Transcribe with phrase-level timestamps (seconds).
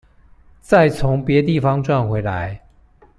[0.61, 2.63] 再從別地方賺回來